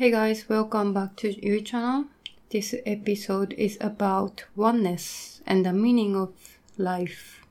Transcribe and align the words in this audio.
Hey 0.00 0.10
guys, 0.10 0.48
welcome 0.48 0.94
back 0.94 1.16
to 1.16 1.28
your 1.46 1.60
channel. 1.60 2.06
This 2.48 2.74
episode 2.86 3.52
is 3.58 3.76
about 3.82 4.46
oneness 4.56 5.42
and 5.46 5.66
the 5.66 5.74
meaning 5.74 6.16
of 6.16 6.32
life. 6.78 7.42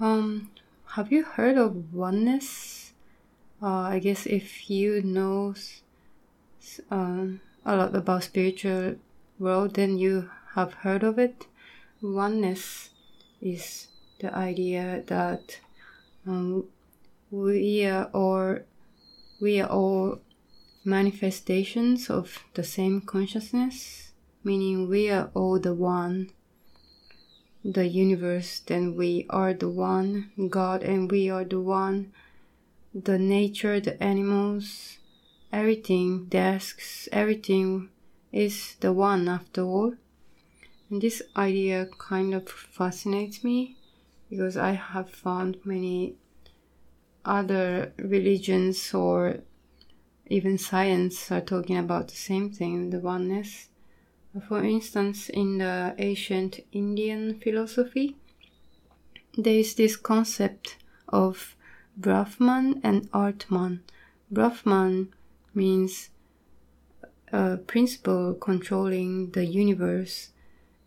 Um, 0.00 0.50
have 0.96 1.12
you 1.12 1.22
heard 1.22 1.58
of 1.58 1.94
oneness? 1.94 2.92
Uh, 3.62 3.86
I 3.94 4.00
guess 4.00 4.26
if 4.26 4.68
you 4.68 5.00
know 5.00 5.54
uh, 6.90 7.26
a 7.64 7.76
lot 7.76 7.94
about 7.94 8.24
spiritual 8.24 8.96
world, 9.38 9.74
then 9.74 9.98
you 9.98 10.28
have 10.56 10.74
heard 10.82 11.04
of 11.04 11.20
it. 11.20 11.46
Oneness 12.02 12.90
is 13.40 13.86
the 14.18 14.34
idea 14.34 15.04
that 15.06 15.60
um, 16.26 16.64
we 17.30 17.86
are 17.86 18.10
all 18.12 18.58
we 19.40 19.60
are 19.60 19.68
all 19.68 20.18
manifestations 20.86 22.08
of 22.08 22.44
the 22.54 22.62
same 22.64 23.00
consciousness, 23.00 24.12
meaning 24.44 24.88
we 24.88 25.10
are 25.10 25.30
all 25.34 25.58
the 25.58 25.74
one, 25.74 26.30
the 27.64 27.86
universe, 27.86 28.60
then 28.60 28.94
we 28.94 29.26
are 29.28 29.52
the 29.52 29.68
one, 29.68 30.30
God, 30.48 30.82
and 30.84 31.10
we 31.10 31.28
are 31.28 31.44
the 31.44 31.60
one, 31.60 32.12
the 32.94 33.18
nature, 33.18 33.80
the 33.80 34.00
animals, 34.02 34.98
everything, 35.52 36.26
desks, 36.26 37.08
everything 37.10 37.88
is 38.32 38.76
the 38.80 38.92
one 38.92 39.28
after 39.28 39.62
all. 39.62 39.94
And 40.88 41.02
this 41.02 41.20
idea 41.36 41.88
kind 41.98 42.32
of 42.32 42.48
fascinates 42.48 43.42
me 43.42 43.76
because 44.30 44.56
I 44.56 44.72
have 44.72 45.10
found 45.10 45.58
many 45.64 46.14
other 47.24 47.92
religions 47.98 48.94
or 48.94 49.40
even 50.28 50.58
science 50.58 51.30
are 51.30 51.40
talking 51.40 51.78
about 51.78 52.08
the 52.08 52.16
same 52.16 52.50
thing, 52.50 52.90
the 52.90 52.98
oneness. 52.98 53.68
For 54.48 54.62
instance, 54.62 55.28
in 55.28 55.58
the 55.58 55.94
ancient 55.98 56.60
Indian 56.72 57.38
philosophy, 57.40 58.16
there 59.36 59.54
is 59.54 59.74
this 59.74 59.96
concept 59.96 60.76
of 61.08 61.56
Brahman 61.96 62.80
and 62.82 63.08
Atman. 63.14 63.82
Brahman 64.30 65.14
means 65.54 66.10
a 67.32 67.56
principle 67.56 68.34
controlling 68.34 69.30
the 69.30 69.44
universe, 69.44 70.30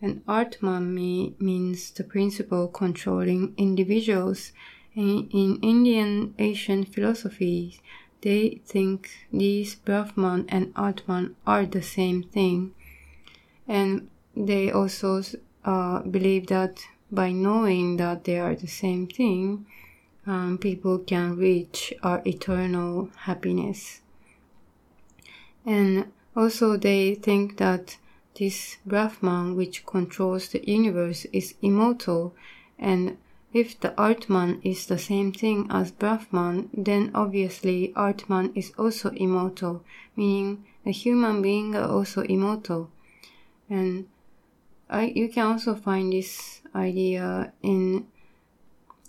and 0.01 0.21
Atman 0.27 0.93
me, 0.93 1.35
means 1.39 1.91
the 1.91 2.03
principle 2.03 2.67
controlling 2.67 3.53
individuals. 3.57 4.51
In, 4.95 5.29
in 5.31 5.59
Indian 5.61 6.33
ancient 6.39 6.93
philosophy, 6.93 7.79
they 8.21 8.61
think 8.65 9.09
these 9.31 9.75
Brahman 9.75 10.45
and 10.49 10.73
Atman 10.75 11.35
are 11.47 11.65
the 11.65 11.81
same 11.81 12.23
thing. 12.23 12.73
And 13.67 14.09
they 14.35 14.71
also 14.71 15.21
uh, 15.63 15.99
believe 16.01 16.47
that 16.47 16.81
by 17.11 17.31
knowing 17.31 17.97
that 17.97 18.23
they 18.23 18.39
are 18.39 18.55
the 18.55 18.67
same 18.67 19.07
thing, 19.07 19.65
um, 20.27 20.57
people 20.57 20.99
can 20.99 21.37
reach 21.37 21.93
our 22.03 22.21
eternal 22.25 23.09
happiness. 23.21 24.01
And 25.65 26.11
also, 26.35 26.77
they 26.77 27.15
think 27.15 27.57
that 27.57 27.97
this 28.37 28.77
Brahman, 28.85 29.55
which 29.55 29.85
controls 29.85 30.49
the 30.49 30.63
universe, 30.69 31.25
is 31.33 31.55
immortal 31.61 32.33
and 32.77 33.17
if 33.53 33.79
the 33.79 33.99
Atman 33.99 34.61
is 34.63 34.85
the 34.85 34.97
same 34.97 35.31
thing 35.31 35.67
as 35.71 35.91
Brahman, 35.91 36.69
then 36.73 37.11
obviously 37.15 37.91
Atman 37.95 38.51
is 38.53 38.71
also 38.77 39.09
immortal, 39.09 39.83
meaning 40.15 40.65
the 40.85 40.91
human 40.91 41.41
being 41.41 41.75
are 41.75 41.89
also 41.89 42.21
immortal. 42.21 42.91
And 43.69 44.07
I, 44.89 45.05
you 45.15 45.29
can 45.29 45.47
also 45.47 45.75
find 45.75 46.13
this 46.13 46.61
idea 46.75 47.53
in 47.63 48.07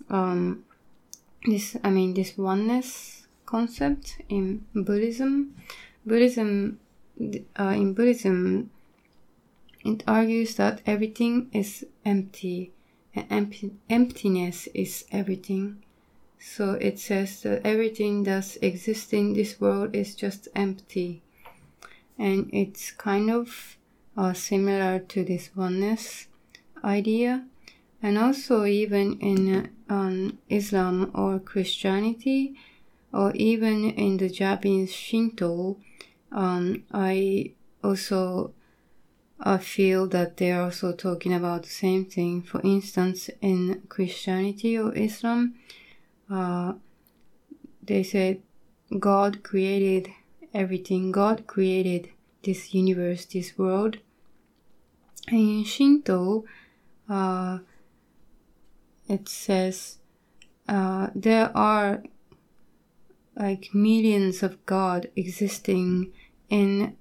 um, 0.09 0.65
this, 1.45 1.77
I 1.83 1.91
mean, 1.91 2.13
this 2.13 2.37
oneness 2.37 3.27
concept 3.45 4.17
in 4.27 4.65
Buddhism. 4.73 5.55
Buddhism, 6.05 6.79
uh, 7.59 7.73
in 7.75 7.93
Buddhism, 7.93 8.71
it 9.85 10.03
argues 10.07 10.55
that 10.55 10.81
everything 10.85 11.49
is 11.53 11.85
empty 12.05 12.71
empty, 13.15 13.71
emptiness 13.89 14.67
is 14.73 15.05
everything. 15.11 15.83
So 16.39 16.71
it 16.73 16.99
says 16.99 17.41
that 17.41 17.65
everything 17.65 18.23
that's 18.23 18.57
existing 18.57 19.29
in 19.29 19.33
this 19.33 19.61
world 19.61 19.95
is 19.95 20.15
just 20.15 20.47
empty. 20.55 21.21
And 22.17 22.49
it's 22.51 22.91
kind 22.91 23.29
of 23.29 23.77
uh, 24.17 24.33
similar 24.33 24.99
to 24.99 25.23
this 25.23 25.49
oneness 25.55 26.27
idea. 26.83 27.45
And 28.03 28.17
also, 28.17 28.65
even 28.65 29.19
in 29.19 29.69
um, 29.87 30.39
Islam 30.49 31.11
or 31.13 31.39
Christianity, 31.39 32.55
or 33.13 33.31
even 33.35 33.91
in 33.91 34.17
the 34.17 34.29
Japanese 34.29 34.91
Shinto, 34.91 35.77
um, 36.31 36.83
I 36.91 37.51
also 37.83 38.53
I 39.43 39.57
feel 39.57 40.07
that 40.09 40.37
they 40.37 40.51
are 40.51 40.63
also 40.63 40.93
talking 40.93 41.33
about 41.33 41.63
the 41.63 41.69
same 41.69 42.05
thing. 42.05 42.43
For 42.43 42.61
instance, 42.61 43.29
in 43.41 43.81
Christianity 43.89 44.77
or 44.77 44.95
Islam, 44.95 45.55
uh, 46.29 46.73
they 47.81 48.03
said 48.03 48.41
God 48.99 49.41
created 49.41 50.09
everything. 50.53 51.11
God 51.11 51.47
created 51.47 52.09
this 52.43 52.73
universe, 52.73 53.25
this 53.25 53.57
world. 53.57 53.97
And 55.27 55.39
in 55.39 55.63
Shinto, 55.63 56.45
uh, 57.09 57.59
it 59.07 59.27
says 59.27 59.97
uh, 60.67 61.07
there 61.15 61.55
are 61.57 62.03
like 63.35 63.73
millions 63.73 64.43
of 64.43 64.63
God 64.65 65.09
existing 65.15 66.13
in 66.49 66.95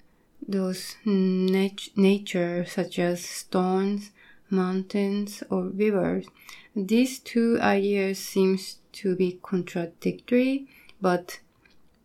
those 0.47 0.97
nat- 1.05 1.89
nature 1.97 2.65
such 2.65 2.99
as 2.99 3.25
stones, 3.25 4.11
mountains, 4.49 5.43
or 5.51 5.65
rivers. 5.65 6.27
These 6.75 7.19
two 7.21 7.59
ideas 7.61 8.19
seems 8.19 8.79
to 8.93 9.17
be 9.17 9.39
contradictory, 9.43 10.67
but 11.01 11.41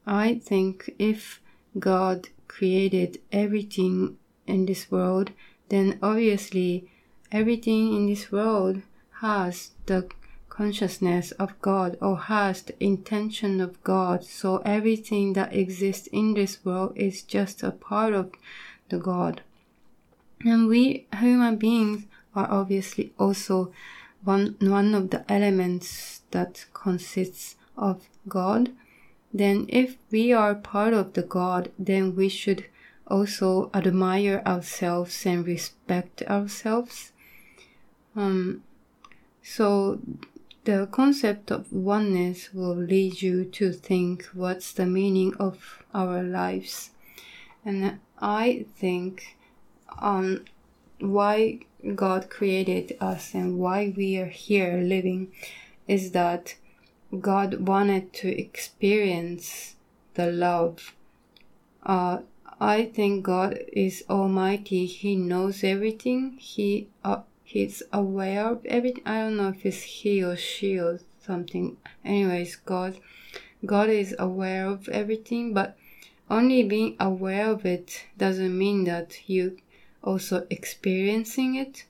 I 0.06 0.36
think 0.36 0.94
if 1.00 1.42
God 1.78 2.30
created 2.48 3.20
everything 3.32 4.18
in 4.48 4.66
this 4.66 4.90
world, 4.92 5.32
then 5.70 6.00
obviously 6.02 6.90
everything 7.32 7.94
in 7.96 8.08
this 8.08 8.32
world 8.32 8.82
has 9.22 9.72
the 9.88 10.08
consciousness 10.56 11.32
of 11.34 11.60
God 11.62 11.98
or 12.02 12.18
has 12.18 12.62
the 12.62 12.82
intention 12.82 13.60
of 13.60 13.84
God. 13.84 14.24
So 14.24 14.58
everything 14.60 15.34
that 15.34 15.54
exists 15.54 16.08
in 16.08 16.34
this 16.34 16.64
world 16.64 16.94
is 16.96 17.24
just 17.24 17.62
a 17.62 17.72
part 17.72 18.14
of 18.14 18.32
the 18.88 18.98
God. 18.98 19.42
And 20.46 20.68
we 20.68 21.08
human 21.20 21.58
beings 21.58 22.06
are 22.34 22.50
obviously 22.50 23.12
also 23.20 23.74
one, 24.24 24.56
one 24.62 24.96
of 24.96 25.10
the 25.10 25.30
elements 25.30 26.22
that 26.32 26.66
consists 26.74 27.56
of 27.78 28.08
God. 28.28 28.72
Then 29.34 29.66
if 29.68 29.98
we 30.10 30.32
are 30.32 30.56
part 30.56 30.94
of 30.94 31.14
the 31.14 31.24
God, 31.24 31.72
then 31.78 32.16
we 32.16 32.30
should 32.30 32.66
also 33.08 33.70
admire 33.74 34.42
ourselves 34.46 35.26
and 35.26 35.46
respect 35.46 36.22
ourselves. 36.24 37.12
Um, 38.16 38.64
so 39.44 40.00
the 40.66 40.88
concept 40.92 41.52
of 41.52 41.72
oneness 41.72 42.52
will 42.52 42.76
lead 42.76 43.22
you 43.22 43.46
to 43.46 43.72
think 43.72 44.26
what's 44.34 44.74
the 44.74 44.86
meaning 44.86 45.32
of 45.36 45.84
our 45.94 46.24
lives. 46.24 46.90
And 47.64 48.00
I 48.20 48.66
think 48.76 49.38
on 50.00 50.46
why 51.00 51.60
God 51.94 52.32
created 52.32 52.98
us 53.00 53.36
and 53.36 53.60
why 53.60 53.94
we 53.96 54.18
are 54.18 54.26
here 54.26 54.78
living 54.78 55.32
is 55.88 56.12
that 56.12 56.56
God 57.22 57.68
wanted 57.68 58.12
to 58.14 58.30
experience 58.30 59.76
the 60.16 60.32
love. 60.32 60.96
Uh, 61.84 62.22
I 62.60 62.86
think 62.86 63.24
God 63.24 63.60
is 63.72 64.04
Almighty. 64.10 64.88
He 64.88 65.16
knows 65.16 65.64
everything. 65.64 66.38
He 66.40 66.88
uh, 67.04 67.22
he's 67.46 67.84
aware 67.94 68.48
of 68.48 68.66
everything. 68.66 69.04
I 69.06 69.20
don't 69.20 69.38
know 69.38 69.50
if 69.50 69.66
it's 69.66 69.84
he 69.84 70.24
or 70.24 70.36
she 70.36 70.78
or 70.78 71.00
something. 71.26 71.78
Anyways, 72.04 72.58
God, 72.58 72.98
God 73.66 73.90
is 73.90 74.16
aware 74.20 74.68
of 74.68 74.90
everything, 74.90 75.54
but 75.54 75.78
only 76.30 76.64
being 76.64 76.98
aware 77.00 77.48
of 77.52 77.66
it 77.66 78.06
doesn't 78.18 78.58
mean 78.58 78.84
that 78.86 79.30
you 79.30 79.58
also 80.04 80.48
experiencing 80.50 81.56
it. 81.56 81.86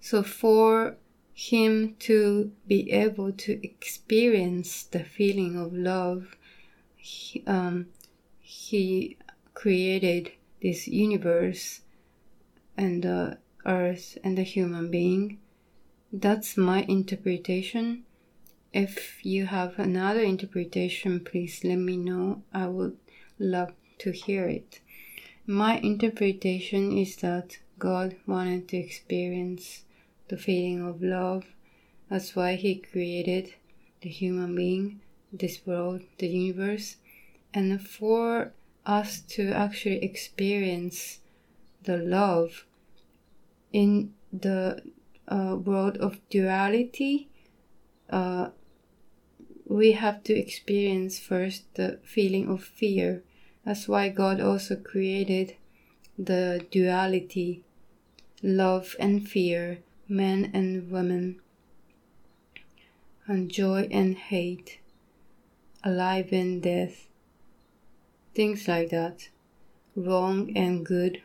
So 0.00 0.22
for 0.22 0.96
him 1.32 1.96
to 1.98 2.52
be 2.68 2.92
able 2.92 3.32
to 3.32 3.64
experience 3.66 4.84
the 4.84 5.02
feeling 5.02 5.56
of 5.58 5.72
love, 5.72 6.36
he, 6.96 7.42
um, 7.46 7.86
he 8.40 9.16
created 9.54 10.32
this 10.62 10.86
universe 10.86 11.80
and 12.76 13.02
the 13.02 13.38
earth 13.66 14.18
and 14.22 14.36
the 14.38 14.42
human 14.42 14.90
being. 14.90 15.38
That's 16.12 16.56
my 16.56 16.82
interpretation. 16.82 18.04
If 18.72 19.24
you 19.24 19.46
have 19.46 19.78
another 19.78 20.20
interpretation, 20.20 21.20
please 21.20 21.62
let 21.64 21.76
me 21.76 21.96
know. 21.96 22.42
I 22.52 22.66
would 22.66 22.96
love 23.38 23.72
to 23.98 24.10
hear 24.10 24.46
it. 24.46 24.80
My 25.46 25.78
interpretation 25.78 26.96
is 26.96 27.16
that 27.16 27.58
God 27.78 28.16
wanted 28.26 28.68
to 28.68 28.76
experience 28.76 29.84
the 30.28 30.36
feeling 30.36 30.86
of 30.86 31.02
love. 31.02 31.44
That's 32.08 32.34
why 32.34 32.54
He 32.54 32.76
created 32.76 33.54
the 34.00 34.08
human 34.08 34.54
being, 34.54 35.00
this 35.32 35.66
world, 35.66 36.02
the 36.18 36.28
universe. 36.28 36.96
And 37.52 37.80
for 37.80 38.52
us 38.86 39.20
to 39.20 39.50
actually 39.52 40.02
experience 40.02 41.20
the 41.82 41.98
love 41.98 42.64
in 43.74 44.14
the 44.32 44.80
uh, 45.26 45.56
world 45.62 45.96
of 45.96 46.20
duality, 46.30 47.28
uh, 48.08 48.50
we 49.66 49.92
have 49.92 50.22
to 50.22 50.32
experience 50.32 51.18
first 51.18 51.62
the 51.74 51.98
feeling 52.04 52.48
of 52.48 52.62
fear. 52.62 53.24
That's 53.64 53.88
why 53.88 54.10
God 54.10 54.40
also 54.40 54.76
created 54.76 55.56
the 56.16 56.64
duality, 56.70 57.64
love 58.42 58.94
and 59.00 59.28
fear, 59.28 59.80
men 60.08 60.52
and 60.54 60.88
women, 60.88 61.40
and 63.26 63.50
joy 63.50 63.88
and 63.90 64.16
hate, 64.16 64.78
alive 65.82 66.28
and 66.30 66.62
death, 66.62 67.08
things 68.36 68.68
like 68.68 68.90
that, 68.90 69.30
wrong 69.96 70.56
and 70.56 70.86
good. 70.86 71.22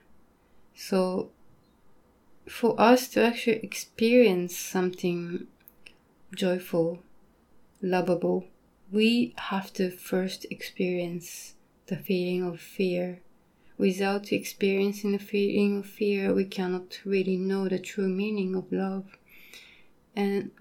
So, 0.73 1.29
for 2.49 2.79
us 2.81 3.07
to 3.09 3.23
actually 3.23 3.57
experience 3.57 4.57
something 4.57 5.47
joyful, 6.35 6.99
lovable, 7.81 8.45
we 8.91 9.33
have 9.37 9.71
to 9.73 9.91
first 9.91 10.45
experience 10.49 11.53
the 11.87 11.95
feeling 11.95 12.43
of 12.43 12.59
fear. 12.59 13.21
Without 13.77 14.31
experiencing 14.31 15.11
the 15.11 15.19
feeling 15.19 15.77
of 15.77 15.85
fear, 15.85 16.33
we 16.33 16.43
cannot 16.43 16.99
really 17.05 17.37
know 17.37 17.69
the 17.69 17.79
true 17.79 18.09
meaning 18.09 18.55
of 18.55 18.71
love. 18.71 19.05
And 20.15 20.51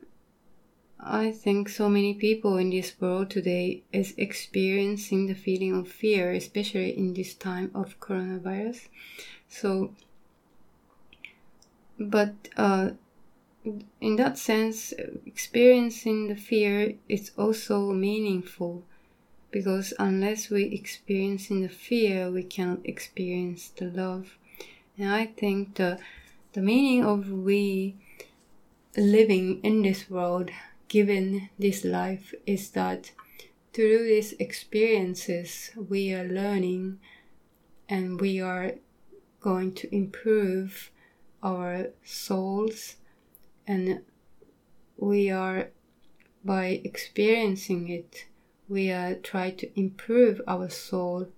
I 1.01 1.33
think 1.33 1.69
so 1.69 1.89
many 1.89 2.15
people 2.15 2.59
in 2.59 2.71
this 2.71 3.01
world 3.01 3.31
today 3.31 3.83
is 3.93 4.15
experiencing 4.19 5.27
the 5.27 5.35
feeling 5.35 5.75
of 5.75 5.89
fear, 5.89 6.33
especially 6.33 6.97
in 6.97 7.15
this 7.15 7.35
time 7.35 7.71
of 7.75 7.99
coronavirus. 7.99 8.89
So, 9.49 9.95
but 11.99 12.35
uh, 12.57 12.91
in 14.01 14.17
that 14.17 14.39
sense, 14.39 14.93
experiencing 15.27 16.29
the 16.29 16.37
fear 16.37 16.95
is 17.09 17.33
also 17.37 17.93
meaningful 17.93 18.85
because 19.51 19.95
unless 19.99 20.51
we 20.51 20.65
experience 20.65 21.51
in 21.51 21.63
the 21.63 21.69
fear, 21.69 22.31
we 22.31 22.43
cannot 22.43 22.81
experience 22.85 23.69
the 23.69 23.87
love. 23.87 24.39
And 24.97 25.11
I 25.11 25.27
think 25.27 25.77
the 25.77 25.99
the 26.53 26.63
meaning 26.63 27.05
of 27.05 27.31
we 27.31 27.97
living 28.97 29.61
in 29.63 29.83
this 29.83 30.09
world, 30.11 30.51
given 30.89 31.51
this 31.59 31.85
life, 31.85 32.35
is 32.47 32.71
that 32.71 33.13
through 33.73 34.05
these 34.05 34.33
experiences 34.39 35.71
we 35.77 36.13
are 36.13 36.25
learning 36.25 36.99
and 37.89 38.21
we 38.21 38.41
are 38.41 38.73
going 39.41 39.73
to 39.75 39.95
improve 39.95 40.91
our 41.43 41.89
souls 42.05 42.97
and 43.67 44.01
we 44.97 45.31
are 45.31 45.71
by 46.45 46.81
experiencing 46.85 47.89
it 47.89 48.27
we 48.69 48.91
are 48.91 49.15
trying 49.15 49.57
to 49.57 49.81
improve 49.81 50.41
our 50.47 50.69
soul 50.69 51.29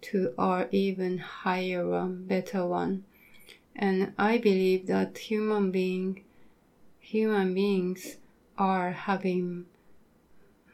to 0.00 0.32
our 0.38 0.68
even 0.70 1.18
higher 1.18 1.86
one 1.88 2.24
better 2.24 2.64
one. 2.66 3.04
And 3.74 4.12
i 4.18 4.38
believe 4.38 4.86
that 4.86 5.18
human 5.18 5.70
being 5.70 6.24
human 7.00 7.54
beings 7.54 8.16
are 8.56 8.92
having 8.92 9.66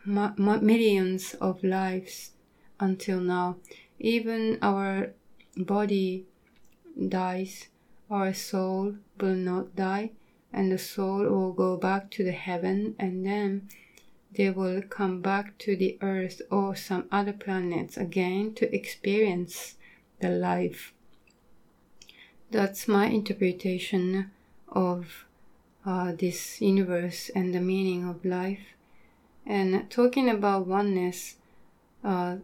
millions 0.06 1.34
of 1.34 1.62
lives 1.62 2.32
until 2.80 3.20
now. 3.20 3.56
Even 3.98 4.58
our 4.60 5.12
body 5.56 6.26
dies 7.08 7.68
our 8.14 8.32
soul 8.32 8.94
will 9.20 9.34
not 9.34 9.74
die 9.74 10.10
and 10.52 10.70
the 10.70 10.78
soul 10.78 11.24
will 11.24 11.52
go 11.52 11.76
back 11.76 12.10
to 12.12 12.22
the 12.22 12.38
heaven 12.48 12.94
and 12.96 13.26
then 13.26 13.68
they 14.36 14.50
will 14.50 14.80
come 14.82 15.20
back 15.20 15.58
to 15.58 15.74
the 15.76 15.98
earth 16.00 16.40
or 16.48 16.76
some 16.76 17.08
other 17.10 17.32
planets 17.32 17.96
again 17.96 18.54
to 18.54 18.72
experience 18.72 19.74
the 20.20 20.30
life. 20.30 20.92
That's 22.52 22.86
my 22.86 23.06
interpretation 23.06 24.30
of 24.68 25.24
uh, 25.84 26.12
this 26.12 26.60
universe 26.60 27.30
and 27.34 27.52
the 27.52 27.60
meaning 27.60 28.08
of 28.08 28.24
life. 28.24 28.66
And 29.44 29.90
talking 29.90 30.28
about 30.28 30.68
oneness, 30.68 31.36
uh, 32.04 32.36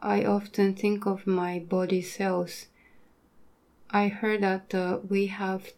I 0.00 0.24
often 0.24 0.74
think 0.74 1.06
of 1.06 1.26
my 1.26 1.58
body 1.58 2.02
cells. 2.02 2.66
I 3.92 4.06
heard 4.06 4.42
that 4.42 4.72
uh, 4.72 5.00
we 5.08 5.26
have 5.26 5.72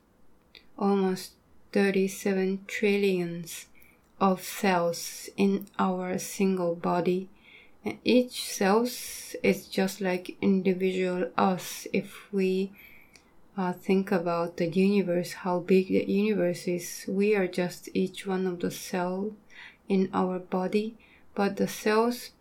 almost 0.78 1.32
37 1.72 2.66
trillions 2.66 3.68
of 4.20 4.42
cells 4.42 5.30
in 5.38 5.66
our 5.78 6.18
single 6.18 6.74
body. 6.74 7.30
And 7.82 7.96
each 8.04 8.44
cell 8.44 8.82
is 8.82 9.66
just 9.66 10.02
like 10.02 10.36
individual 10.42 11.30
us. 11.38 11.86
If 11.94 12.30
we 12.30 12.72
uh, 13.56 13.72
think 13.72 14.12
about 14.12 14.58
the 14.58 14.68
universe 14.68 15.32
how 15.32 15.60
big 15.60 15.88
the 15.88 16.04
universe 16.04 16.68
is 16.68 17.04
we 17.08 17.34
are 17.34 17.46
just 17.46 17.88
each 17.94 18.26
one 18.26 18.46
of 18.46 18.60
the 18.60 18.70
cell 18.70 19.32
in 19.88 20.10
our 20.12 20.38
body. 20.38 20.96
But 21.34 21.56
the 21.56 21.66
cells 21.66 22.32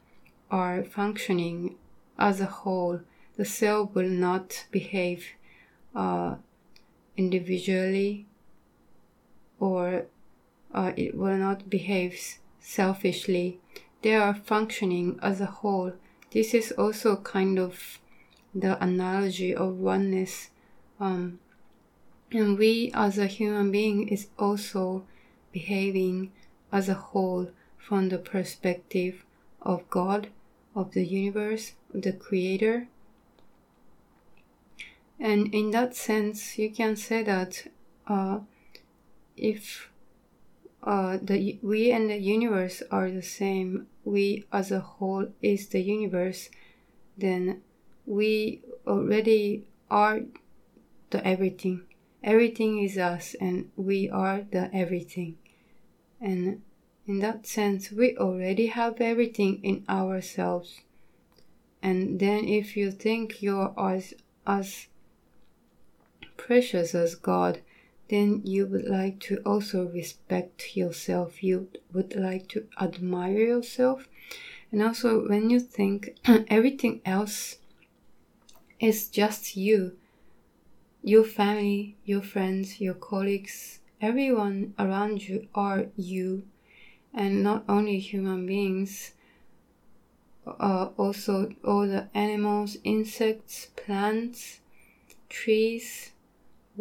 are 0.50 0.84
functioning 0.84 1.78
as 2.20 2.42
a 2.42 2.46
whole. 2.46 3.00
The 3.38 3.46
cell 3.46 3.90
will 3.94 4.10
not 4.10 4.66
behave 4.70 5.28
uh, 5.96 6.36
individually 7.18 8.26
or 9.60 10.06
uh, 10.74 10.92
it 10.96 11.16
will 11.16 11.38
not 11.38 11.70
behave 11.70 12.20
selfishly. 12.60 13.60
They 14.02 14.16
are 14.16 14.34
functioning 14.34 15.20
as 15.22 15.42
a 15.42 15.46
whole. 15.46 15.94
This 16.32 16.54
is 16.54 16.72
also 16.72 17.18
kind 17.18 17.60
of 17.60 18.00
the 18.56 18.82
analogy 18.84 19.54
of 19.54 19.78
oneness. 19.78 20.50
Um, 21.00 21.40
and 22.32 22.58
we 22.58 22.92
as 22.94 23.18
a 23.18 23.28
human 23.28 23.72
being 23.72 24.08
is 24.08 24.28
also 24.40 25.04
behaving 25.52 26.32
as 26.72 26.88
a 26.88 26.94
whole 26.94 27.52
from 27.78 28.10
the 28.10 28.18
perspective 28.18 29.26
of 29.62 29.90
God, 29.90 30.30
of 30.76 30.94
the 30.94 31.06
universe, 31.06 31.74
of 31.94 32.04
the 32.04 32.14
creator. 32.14 32.88
And 35.22 35.54
in 35.54 35.70
that 35.70 35.96
sense, 35.96 36.58
you 36.58 36.72
can 36.72 36.96
say 36.96 37.22
that 37.22 37.68
uh, 38.08 38.40
if 39.38 39.92
uh, 40.82 41.20
the 41.22 41.60
we 41.62 41.92
and 41.92 42.10
the 42.10 42.18
universe 42.18 42.82
are 42.90 43.12
the 43.12 43.22
same, 43.22 43.86
we 44.04 44.46
as 44.52 44.72
a 44.72 44.80
whole 44.80 45.28
is 45.40 45.68
the 45.68 45.80
universe, 45.80 46.50
then 47.16 47.62
we 48.08 48.62
already 48.88 49.68
are 49.92 50.22
the 51.12 51.26
everything. 51.26 51.84
Everything 52.24 52.80
is 52.84 52.98
us, 52.98 53.36
and 53.40 53.70
we 53.76 54.10
are 54.10 54.42
the 54.52 54.76
everything. 54.76 55.38
And 56.20 56.64
in 57.06 57.20
that 57.20 57.46
sense, 57.46 57.92
we 57.92 58.18
already 58.18 58.68
have 58.68 59.00
everything 59.00 59.60
in 59.62 59.86
ourselves. 59.88 60.82
And 61.84 62.20
then, 62.20 62.46
if 62.46 62.76
you 62.76 62.90
think 62.90 63.44
you're 63.44 63.74
as 63.78 64.16
as 64.48 64.88
precious 66.48 66.96
as 66.96 67.14
God, 67.16 67.62
then 68.10 68.42
you 68.44 68.66
would 68.66 68.88
like 68.88 69.20
to 69.22 69.38
also 69.46 69.88
respect 69.88 70.76
yourself. 70.76 71.44
You 71.44 71.70
would 71.94 72.16
like 72.16 72.48
to 72.50 72.68
admire 72.80 73.40
yourself. 73.54 74.08
And 74.72 74.82
also, 74.82 75.28
when 75.28 75.50
you 75.50 75.60
think 75.60 76.18
everything 76.48 77.02
else 77.06 77.58
is 78.80 79.08
just 79.08 79.56
you, 79.56 79.98
your 81.04 81.24
family, 81.24 81.96
your 82.06 82.22
friends, 82.22 82.82
your 82.82 82.96
colleagues, 82.96 83.80
everyone 84.02 84.74
around 84.80 85.28
you 85.28 85.48
are 85.54 85.86
you, 85.96 86.44
and 87.14 87.44
not 87.44 87.64
only 87.70 88.00
human 88.00 88.46
beings. 88.46 89.14
uh, 90.48 90.90
also 90.98 91.52
all 91.64 91.88
the 91.88 92.08
animals, 92.14 92.78
insects, 92.84 93.68
plants, 93.76 94.60
trees, 95.30 96.11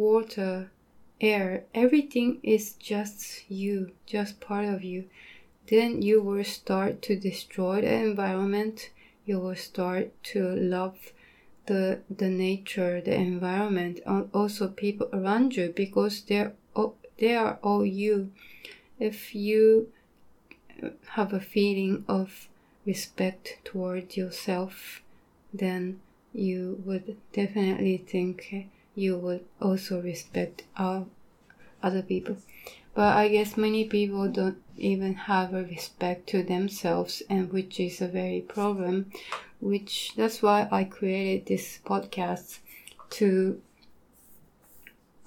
water, 0.01 0.71
air, 1.21 1.63
everything 1.75 2.39
is 2.41 2.73
just 2.73 3.49
you, 3.49 3.91
just 4.07 4.39
part 4.39 4.65
of 4.65 4.83
you. 4.83 5.05
Then 5.67 6.01
you 6.01 6.21
will 6.23 6.43
start 6.43 7.01
to 7.03 7.15
destroy 7.15 7.81
the 7.81 7.93
environment. 7.93 8.89
You 9.25 9.39
will 9.39 9.55
start 9.55 10.11
to 10.33 10.39
love 10.77 10.97
the 11.67 11.99
the 12.09 12.29
nature, 12.29 12.99
the 12.99 13.13
environment, 13.13 13.99
and 14.05 14.29
also 14.33 14.67
people 14.67 15.07
around 15.13 15.55
you 15.55 15.69
because 15.83 16.23
they're 16.27 16.53
all, 16.75 16.95
they 17.19 17.35
are 17.35 17.59
all 17.61 17.85
you. 17.85 18.31
If 18.99 19.35
you 19.35 19.93
have 21.17 21.31
a 21.33 21.47
feeling 21.55 22.03
of 22.07 22.49
respect 22.85 23.59
toward 23.63 24.17
yourself, 24.17 25.03
then 25.53 25.99
you 26.33 26.81
would 26.85 27.17
definitely 27.33 27.97
think 27.97 28.67
you 28.95 29.17
would 29.17 29.45
also 29.61 30.01
respect 30.01 30.63
our 30.77 31.05
other 31.81 32.01
people. 32.01 32.37
But 32.93 33.15
I 33.15 33.29
guess 33.29 33.55
many 33.55 33.85
people 33.85 34.27
don't 34.27 34.61
even 34.77 35.13
have 35.13 35.53
a 35.53 35.63
respect 35.63 36.27
to 36.27 36.43
themselves, 36.43 37.23
and 37.29 37.51
which 37.51 37.79
is 37.79 38.01
a 38.01 38.07
very 38.07 38.41
problem. 38.41 39.11
Which 39.61 40.13
that's 40.15 40.41
why 40.41 40.67
I 40.71 40.83
created 40.83 41.45
this 41.45 41.79
podcast 41.85 42.59
to 43.11 43.61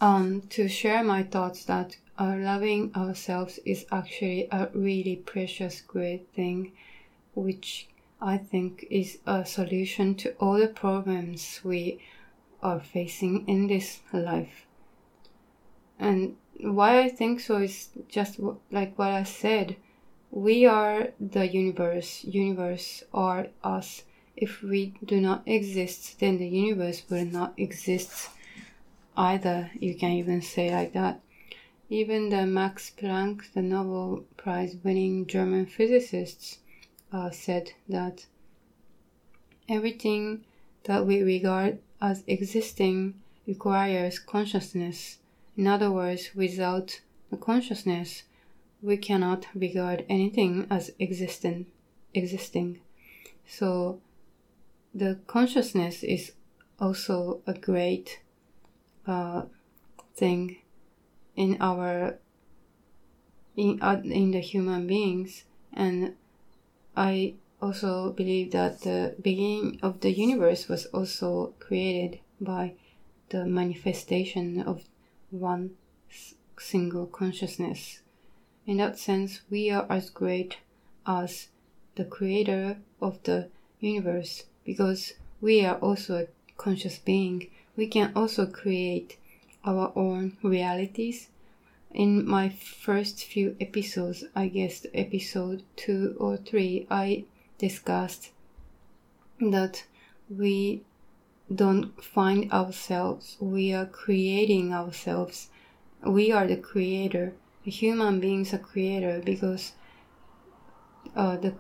um 0.01 0.43
to 0.51 0.69
share 0.69 1.03
my 1.05 1.23
thoughts 1.23 1.65
that 1.65 1.97
uh, 2.19 2.37
loving 2.37 2.93
ourselves 2.95 3.59
is 3.65 3.87
actually 3.91 4.47
a 4.51 4.69
really 4.75 5.17
precious, 5.17 5.81
great 5.81 6.29
thing, 6.35 6.73
which 7.35 7.89
I 8.21 8.39
think 8.39 8.87
is 8.91 9.19
a 9.27 9.45
solution 9.45 10.15
to 10.17 10.33
all 10.35 10.59
the 10.59 10.69
problems 10.69 11.61
we 11.65 12.01
are 12.65 12.81
facing 12.81 13.47
in 13.47 13.69
this 13.69 14.01
life. 14.13 14.67
And 15.99 16.37
why 16.59 17.03
I 17.03 17.09
think 17.09 17.41
so 17.41 17.59
is 17.59 17.91
just 18.09 18.41
like 18.71 18.99
what 18.99 19.11
I 19.11 19.25
said. 19.25 19.77
We 20.31 20.67
are 20.67 21.11
the 21.21 21.47
universe. 21.47 22.25
Universe 22.25 23.05
are 23.13 23.49
us. 23.63 24.03
If 24.37 24.63
we 24.63 24.95
do 25.05 25.21
not 25.21 25.43
exist, 25.47 26.19
then 26.19 26.39
the 26.39 26.49
universe 26.49 27.03
will 27.09 27.27
not 27.27 27.55
exist 27.57 28.31
either. 29.17 29.71
You 29.79 29.95
can 29.95 30.13
even 30.13 30.43
say 30.43 30.75
like 30.75 30.93
that. 30.95 31.21
Even 31.89 32.31
the 32.31 32.47
Max 32.47 32.91
Planck, 32.91 33.53
the 33.53 33.63
Nobel 33.63 34.25
Prize 34.37 34.77
winning 34.83 35.27
German 35.27 35.67
physicist, 35.67 36.59
uh, 37.13 37.31
said 37.31 37.73
that 37.89 38.27
everything 39.69 40.45
that 40.85 41.07
we 41.07 41.23
regard 41.23 41.79
as 42.01 42.25
existing 42.27 43.15
requires 43.47 44.19
consciousness. 44.19 45.19
In 45.57 45.67
other 45.67 45.91
words, 45.91 46.31
without 46.35 47.01
the 47.31 47.37
consciousness, 47.37 48.25
we 48.83 48.97
cannot 48.97 49.47
regard 49.55 50.05
anything 50.09 50.67
as 50.71 50.91
existent, 51.01 51.69
existing. 52.13 52.81
So, 53.47 54.01
the 54.95 55.19
consciousness 55.27 56.03
is 56.03 56.33
also 56.79 57.41
a 57.47 57.55
great 57.55 58.21
uh, 59.07 59.43
thing 60.15 60.59
in 61.37 61.57
our 61.61 62.19
in 63.57 63.81
uh, 63.83 64.01
in 64.05 64.31
the 64.31 64.41
human 64.41 64.87
beings 64.87 65.45
and 65.73 66.15
i 66.97 67.35
also 67.61 68.11
believe 68.13 68.53
that 68.53 68.81
the 68.83 69.15
beginning 69.23 69.79
of 69.83 70.01
the 70.01 70.11
universe 70.11 70.69
was 70.69 70.87
also 70.87 71.55
created 71.59 72.21
by 72.41 72.75
the 73.31 73.45
manifestation 73.47 74.61
of 74.63 74.85
one 75.31 75.71
single 76.59 77.07
consciousness 77.07 78.01
in 78.67 78.77
that 78.77 78.99
sense 78.99 79.41
we 79.51 79.71
are 79.71 79.87
as 79.91 80.11
great 80.11 80.59
as 81.07 81.49
the 81.97 82.05
creator 82.05 82.77
of 83.01 83.23
the 83.25 83.49
universe 83.81 84.45
because 84.65 85.15
we 85.41 85.65
are 85.65 85.77
also 85.77 86.23
a 86.23 86.27
conscious 86.57 86.99
being 86.99 87.51
we 87.77 87.87
can 87.89 88.13
also 88.15 88.47
create 88.47 89.17
our 89.65 89.93
own 89.97 90.37
realities. 90.43 91.29
In 91.93 92.27
my 92.27 92.49
first 92.49 93.25
few 93.25 93.57
episodes, 93.61 94.25
I 94.35 94.49
guess 94.49 94.87
episode 94.93 95.63
two 95.77 96.17
or 96.19 96.37
three, 96.37 96.87
I 96.91 97.25
discussed 97.59 98.31
that 99.41 99.85
we 100.29 100.83
don't 101.55 102.03
find 102.03 102.51
ourselves, 102.53 103.37
we 103.41 103.73
are 103.73 103.87
creating 103.87 104.73
ourselves. 104.73 105.51
We 106.05 106.33
are 106.33 106.47
the 106.47 106.57
creator. 106.57 107.35
Human 107.65 108.21
beings 108.21 108.53
are 108.53 108.59
creator 108.59 109.21
because 109.25 109.73
uh, 111.15 111.37
the 111.37 111.55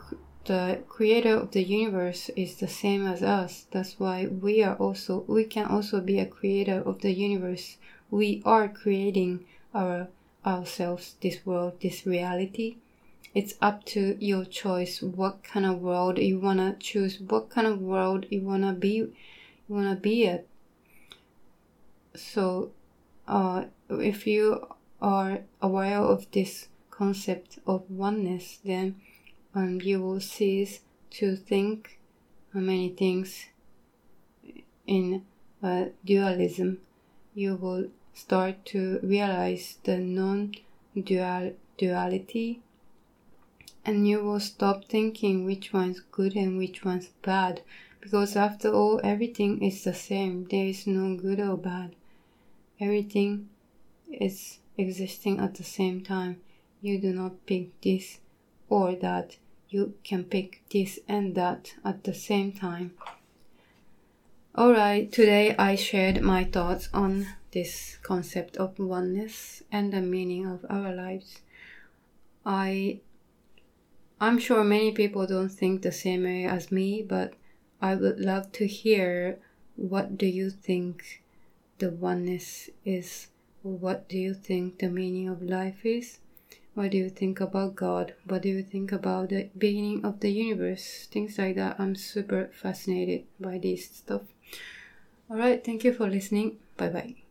the 0.44 0.82
creator 0.88 1.34
of 1.36 1.52
the 1.52 1.62
universe 1.62 2.28
is 2.36 2.56
the 2.56 2.68
same 2.68 3.06
as 3.06 3.22
us. 3.22 3.66
That's 3.70 3.98
why 3.98 4.26
we 4.26 4.62
are 4.62 4.76
also 4.76 5.24
we 5.26 5.44
can 5.44 5.66
also 5.66 6.00
be 6.00 6.18
a 6.18 6.26
creator 6.26 6.82
of 6.84 7.00
the 7.00 7.12
universe 7.12 7.78
we 8.10 8.42
are 8.44 8.68
creating 8.68 9.44
our 9.74 10.08
ourselves 10.46 11.16
this 11.22 11.44
world 11.46 11.80
this 11.80 12.04
reality 12.06 12.76
it's 13.34 13.54
up 13.60 13.84
to 13.84 14.16
your 14.24 14.44
choice 14.44 15.02
what 15.02 15.42
kind 15.42 15.66
of 15.66 15.80
world 15.80 16.18
you 16.18 16.38
want 16.38 16.58
to 16.58 16.74
choose 16.78 17.18
what 17.20 17.50
kind 17.50 17.66
of 17.66 17.80
world 17.80 18.26
you 18.30 18.40
want 18.40 18.62
to 18.62 18.72
be 18.72 18.88
you 18.88 19.12
want 19.68 19.88
to 19.88 19.96
be 19.96 20.24
it 20.24 20.48
so 22.14 22.70
uh, 23.26 23.64
if 23.90 24.26
you 24.26 24.66
are 25.00 25.40
aware 25.60 25.98
of 25.98 26.30
this 26.30 26.68
concept 26.90 27.58
of 27.66 27.82
oneness 27.90 28.58
then 28.64 28.94
um, 29.54 29.80
you 29.80 30.00
will 30.00 30.20
cease 30.20 30.80
to 31.10 31.36
think 31.36 31.98
many 32.52 32.88
things 32.88 33.46
in 34.86 35.24
uh, 35.62 35.86
dualism. 36.04 36.78
You 37.34 37.56
will 37.56 37.88
start 38.12 38.64
to 38.66 39.00
realize 39.02 39.78
the 39.82 39.98
non 39.98 40.54
duality 41.76 42.62
and 43.84 44.08
you 44.08 44.22
will 44.22 44.40
stop 44.40 44.84
thinking 44.84 45.44
which 45.44 45.72
one's 45.72 46.00
good 46.00 46.34
and 46.36 46.56
which 46.56 46.84
one's 46.84 47.08
bad 47.22 47.62
because 48.04 48.36
after 48.36 48.70
all 48.70 49.00
everything 49.02 49.62
is 49.62 49.82
the 49.82 49.94
same. 49.94 50.46
There 50.50 50.66
is 50.66 50.86
no 50.86 51.16
good 51.16 51.40
or 51.40 51.56
bad. 51.56 51.96
Everything 52.78 53.48
is 54.10 54.58
existing 54.76 55.38
at 55.40 55.54
the 55.54 55.64
same 55.64 56.02
time. 56.02 56.42
You 56.82 57.00
do 57.00 57.14
not 57.14 57.46
pick 57.46 57.80
this 57.80 58.18
or 58.68 58.94
that. 58.96 59.38
You 59.70 59.94
can 60.04 60.24
pick 60.24 60.62
this 60.70 60.98
and 61.08 61.34
that 61.34 61.74
at 61.82 62.04
the 62.04 62.12
same 62.12 62.52
time. 62.52 62.92
Alright, 64.56 65.10
today 65.10 65.56
I 65.56 65.74
shared 65.74 66.20
my 66.20 66.44
thoughts 66.44 66.90
on 66.92 67.26
this 67.52 67.96
concept 68.02 68.56
of 68.58 68.78
oneness 68.78 69.62
and 69.72 69.92
the 69.92 70.02
meaning 70.02 70.46
of 70.46 70.66
our 70.68 70.94
lives. 70.94 71.40
I 72.44 73.00
I'm 74.24 74.38
sure 74.38 74.64
many 74.64 74.90
people 74.90 75.26
don't 75.26 75.50
think 75.50 75.82
the 75.82 75.92
same 75.92 76.22
way 76.24 76.46
as 76.46 76.72
me, 76.72 77.02
but 77.02 77.34
I 77.82 77.94
would 77.94 78.18
love 78.18 78.52
to 78.52 78.66
hear 78.66 79.38
what 79.76 80.16
do 80.16 80.24
you 80.24 80.48
think 80.48 81.22
the 81.76 81.90
oneness 81.90 82.70
is? 82.86 83.28
What 83.60 84.08
do 84.08 84.16
you 84.16 84.32
think 84.32 84.78
the 84.78 84.88
meaning 84.88 85.28
of 85.28 85.42
life 85.42 85.84
is? 85.84 86.20
What 86.72 86.92
do 86.92 86.96
you 86.96 87.10
think 87.10 87.38
about 87.38 87.76
God? 87.76 88.14
What 88.26 88.40
do 88.40 88.48
you 88.48 88.62
think 88.62 88.92
about 88.92 89.28
the 89.28 89.50
beginning 89.58 90.06
of 90.06 90.20
the 90.20 90.32
universe? 90.32 91.06
Things 91.10 91.36
like 91.36 91.56
that. 91.56 91.76
I'm 91.78 91.94
super 91.94 92.48
fascinated 92.50 93.24
by 93.38 93.58
this 93.58 93.90
stuff. 93.90 94.22
Alright, 95.30 95.62
thank 95.62 95.84
you 95.84 95.92
for 95.92 96.08
listening. 96.08 96.56
Bye 96.78 96.88
bye. 96.88 97.23